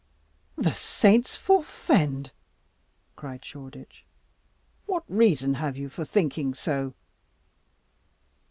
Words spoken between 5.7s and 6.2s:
you for